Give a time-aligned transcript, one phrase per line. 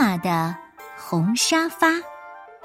[0.00, 0.56] 妈的
[0.96, 1.88] 红沙发，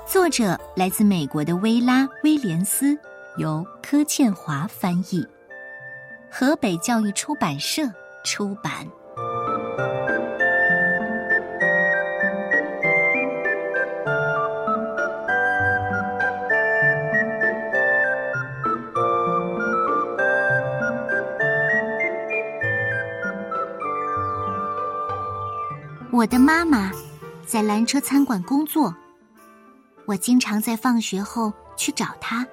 [0.05, 2.97] 作者来自美国的薇拉·威廉斯，
[3.35, 5.27] 由柯倩华翻译，
[6.31, 7.81] 河北教育出版社
[8.23, 8.87] 出版。
[26.13, 26.89] 我的妈妈
[27.45, 28.93] 在蓝车餐馆工作，
[30.07, 32.45] 我经常在放学后去找她。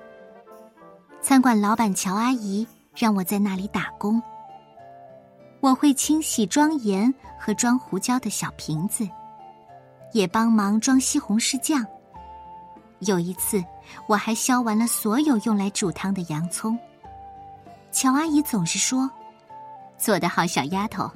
[1.22, 4.22] 餐馆老板乔阿姨让我在那里打工。
[5.60, 9.08] 我会清洗装盐和装胡椒的小瓶子，
[10.12, 11.86] 也帮忙装西红柿酱。
[12.98, 13.64] 有一次，
[14.06, 16.78] 我还削完了所有用来煮汤的洋葱。
[17.90, 19.10] 乔阿姨总是说
[19.96, 21.10] ：“做得好，小丫头。”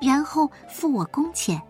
[0.00, 1.60] 然后付我工钱，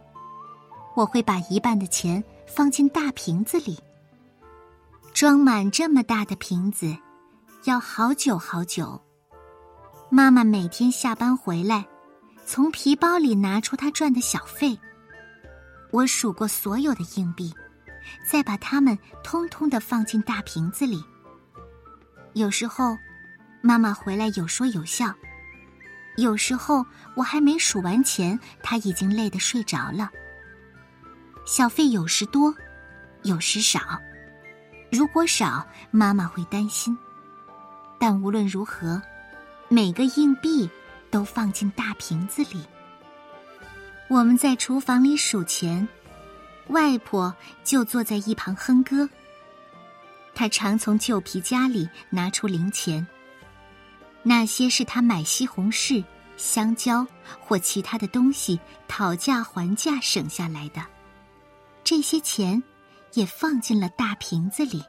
[0.98, 3.78] 我会把一半的钱放进大瓶子里。
[5.14, 6.92] 装满这么大的瓶子，
[7.66, 9.00] 要好久好久。
[10.10, 11.86] 妈妈每天下班回来，
[12.44, 14.77] 从皮包里拿出她赚的小费。
[15.92, 17.55] 我数过所有的硬币，
[18.28, 21.00] 再把它们通通的放进大瓶子里。
[22.33, 22.98] 有时候，
[23.60, 25.14] 妈妈回来有说有笑。
[26.16, 30.10] 有时候我还没数完钱，她已经累得睡着了。
[31.48, 32.54] 小费有时多，
[33.22, 33.80] 有时少。
[34.92, 36.96] 如果少，妈妈会担心。
[37.98, 39.00] 但无论如何，
[39.68, 40.68] 每个硬币
[41.10, 42.66] 都放进大瓶子里。
[44.08, 45.88] 我们在厨房里数钱，
[46.66, 49.08] 外婆就坐在一旁哼歌。
[50.34, 53.06] 她常从旧皮夹里拿出零钱。
[54.22, 56.05] 那些是他买西红柿、
[56.36, 57.06] 香蕉
[57.40, 60.83] 或其他的东西讨价还价省下来的，
[61.89, 62.62] 这些钱
[63.14, 64.85] 也放进了大瓶子里。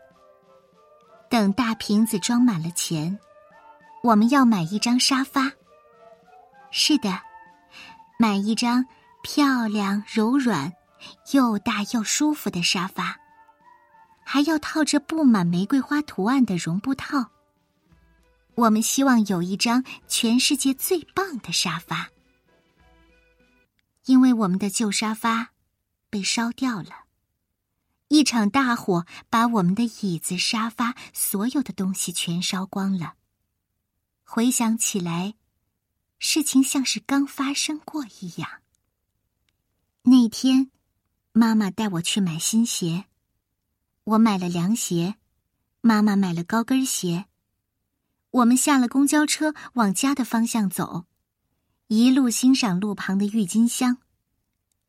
[1.30, 3.18] 等大瓶子装满了钱，
[4.04, 5.50] 我们要买一张沙发。
[6.72, 7.18] 是的，
[8.20, 8.86] 买一张
[9.24, 10.74] 漂亮、柔软、
[11.32, 13.18] 又大又舒服的沙发，
[14.26, 17.26] 还要套着布满玫瑰花图案的绒布套。
[18.56, 22.10] 我们希望有一张全世界最棒的沙发，
[24.04, 25.52] 因为我们的旧沙发
[26.10, 27.06] 被烧掉了。
[28.08, 33.14] 一场大火把我们的椅子、沙发，所有的东西全烧光了。
[34.24, 35.36] 回想起来，
[36.18, 38.50] 事情像是刚发生过一样。
[40.02, 40.72] 那天，
[41.34, 43.06] 妈妈带我去买新鞋，
[44.04, 45.16] 我买了凉鞋，
[45.82, 47.26] 妈妈买了高跟鞋。
[48.32, 51.06] 我们下了公交车，往家的方向走，
[51.88, 53.98] 一路欣赏路旁的郁金香。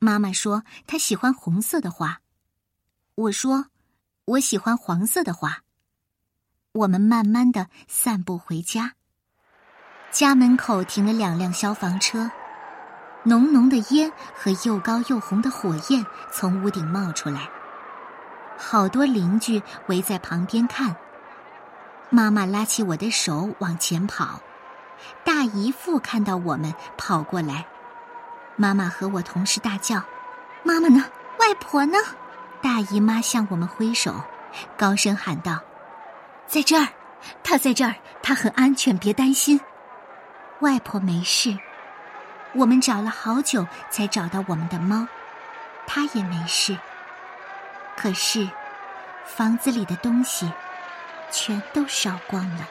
[0.02, 2.20] 妈妈说她喜欢红色的花，
[3.14, 3.66] 我说
[4.24, 5.58] 我喜欢黄色的花。
[6.72, 8.94] 我们慢慢的散步回家。
[10.10, 12.30] 家门口停了两辆消防车，
[13.24, 17.50] 浓浓的烟和又高又红的火焰从屋顶冒出来，
[18.56, 20.96] 好多邻居围在旁边看。
[22.08, 24.40] 妈妈拉起我的手往前跑，
[25.26, 27.66] 大姨父看到我们跑过来，
[28.60, 30.02] 妈妈和我同时大叫
[30.62, 31.02] ：“妈妈呢？
[31.38, 31.96] 外婆呢？”
[32.60, 34.22] 大姨妈向我们挥手，
[34.76, 35.58] 高声喊道
[36.46, 36.86] ：“在这儿，
[37.42, 39.58] 她在这儿，她很安全，别担心。”
[40.60, 41.56] 外婆没事，
[42.52, 45.06] 我们找了好久才找到我们的猫，
[45.86, 46.76] 它也没事。
[47.96, 48.46] 可是，
[49.24, 50.52] 房子里的东西。
[51.32, 52.68] 全都烧光了，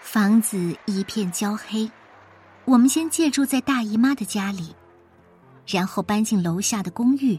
[0.00, 1.88] 房子一片焦黑。
[2.64, 4.74] 我们先借住在大姨妈的家里，
[5.66, 7.38] 然后搬进楼下的公寓。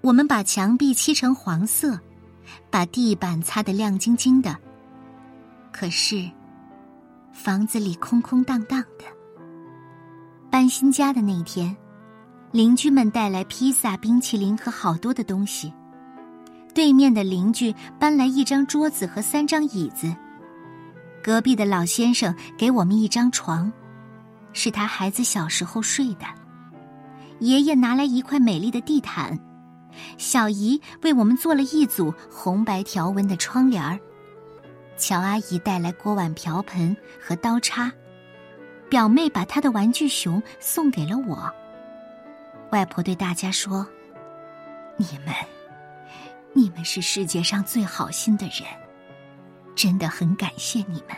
[0.00, 1.98] 我们把墙壁漆成黄色，
[2.70, 4.56] 把地板擦得亮晶晶的。
[5.70, 6.30] 可是，
[7.32, 9.04] 房子里空空荡荡的。
[10.50, 11.76] 搬新家的那天，
[12.52, 15.72] 邻居们带来披萨、冰淇淋和好多的东西。
[16.72, 20.14] 对面的邻居搬来一张桌子和三张椅子，
[21.22, 23.70] 隔壁的老先生给我们一张床，
[24.56, 26.24] 是他孩子小时候睡的。
[27.40, 29.38] 爷爷拿来一块美丽的地毯，
[30.16, 34.00] 小姨为我们做了一组红白条纹的窗帘儿。
[34.96, 37.92] 乔阿姨带来锅碗瓢盆和刀叉，
[38.88, 41.52] 表妹把她的玩具熊送给了我。
[42.72, 43.86] 外婆对大家说
[44.96, 45.34] ：“你们。”
[46.54, 48.64] 你们是世界上最好心的人，
[49.74, 51.14] 真的很感谢你们。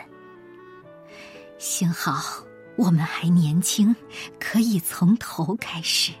[1.57, 2.43] 幸好
[2.79, 3.93] 我们还年轻，
[4.39, 6.13] 可以从头开始。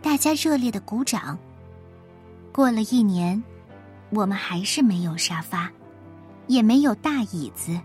[0.00, 1.38] 大家热烈的鼓掌。
[2.50, 3.42] 过了一年，
[4.08, 5.70] 我们还是没有沙发，
[6.46, 7.78] 也没有大椅子。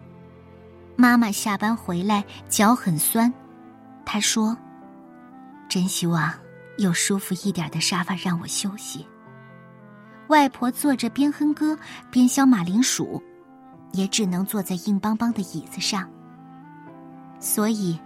[0.95, 3.31] 妈妈下班回来脚很酸，
[4.05, 4.55] 她说
[5.67, 6.31] ：“真希望
[6.77, 9.05] 有舒服一点的沙发让我休息。”
[10.29, 11.77] 外婆坐着边哼歌
[12.09, 13.21] 边削马铃薯，
[13.91, 16.09] 也只能坐在硬邦邦的椅子上。
[17.39, 17.97] 所以，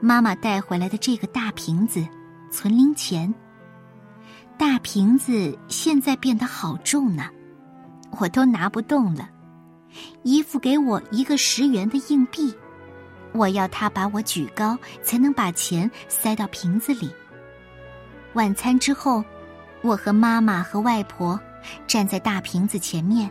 [0.00, 2.06] 妈妈带回来的这个大瓶子
[2.50, 3.32] 存零钱。
[4.56, 7.28] 大瓶子现在变得好重呢，
[8.18, 9.28] 我都拿不动了。
[10.22, 12.54] 姨父给我一个十元的硬币，
[13.32, 17.10] 我要他把我举高，才能把钱塞到瓶子里。
[18.34, 19.24] 晚餐之后，
[19.82, 21.38] 我和妈妈和外婆。
[21.88, 23.28] 站在大瓶子前面，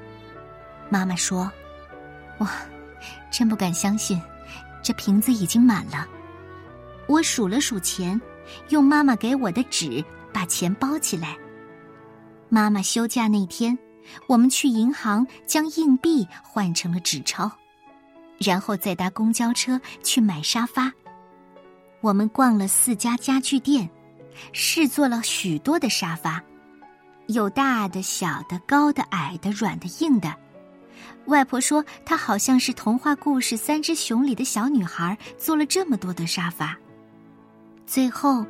[0.90, 1.50] 妈妈说
[2.40, 2.50] ：“哇，
[3.31, 4.22] 真不敢相信，
[4.86, 6.08] 这瓶子已经满了。”
[7.10, 8.22] 我数了数钱，
[8.70, 11.36] 用妈妈给我的纸把钱包起来。
[12.50, 13.76] 妈妈休假那天，
[14.28, 17.52] 我们去银行将硬币换成了纸钞，
[18.38, 20.94] 然后再搭公交车去买沙发。
[22.02, 23.90] 我们逛了四家家具店，
[24.54, 26.42] 试坐了许多的沙发。
[27.28, 30.31] 有大的、小的、高的、矮的、软的、硬的。
[31.25, 36.77] 外婆说，她好像是童话故事《三只熊》里的小女孩，坐了这么多的沙发。
[37.86, 38.45] 最后，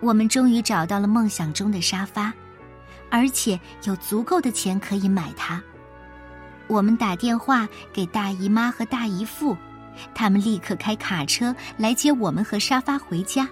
[0.00, 2.32] 我们终于找到了梦想中的沙发，
[3.10, 5.62] 而且有足够的钱可以买它。
[6.66, 9.56] 我们打电话给大姨妈和大姨父，
[10.14, 13.48] 他们立刻开卡车来接我们和沙发回家。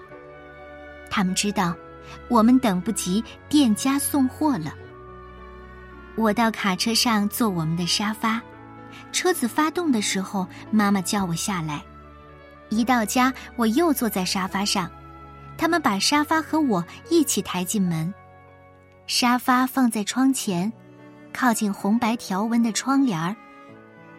[1.10, 1.74] 他们知道。
[2.28, 4.74] 我们等不及店家送货了。
[6.17, 8.41] 我到卡车上坐我们的沙发，
[9.12, 11.82] 车子发动的时候，妈妈叫我下来。
[12.69, 14.91] 一到家，我又坐在沙发上，
[15.56, 18.12] 他们把沙发和我一起抬进门。
[19.06, 20.73] 沙发放在窗前，
[21.32, 23.35] 靠近红白条纹的窗帘儿。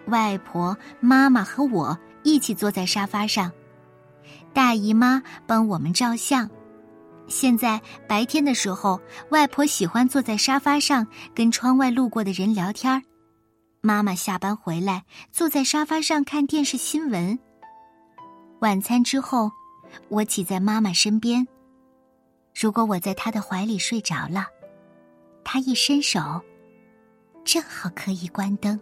[0.08, 3.52] 外婆、妈妈和我一起坐在沙发上，
[4.52, 6.50] 大姨妈帮我们照相。
[7.28, 9.00] 现在白天的时候，
[9.30, 13.02] 外婆喜欢坐在沙发上跟窗外路过的人聊天儿。
[13.82, 17.38] 妈妈下班回来，坐在沙发上看电视新闻。
[18.60, 19.52] 晚餐之后，
[20.10, 21.46] 我挤在妈妈身边。
[22.54, 24.46] 如果我在她的怀里睡着了，
[25.44, 26.42] 她一伸手，
[27.44, 28.80] 正好可以关灯。